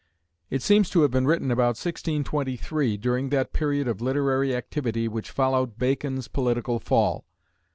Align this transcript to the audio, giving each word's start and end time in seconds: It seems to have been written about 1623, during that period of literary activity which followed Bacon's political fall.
It 0.49 0.63
seems 0.63 0.89
to 0.89 1.03
have 1.03 1.11
been 1.11 1.27
written 1.27 1.51
about 1.51 1.77
1623, 1.77 2.97
during 2.97 3.29
that 3.29 3.53
period 3.53 3.87
of 3.87 4.01
literary 4.01 4.55
activity 4.55 5.07
which 5.07 5.29
followed 5.29 5.77
Bacon's 5.77 6.27
political 6.27 6.79
fall. 6.79 7.23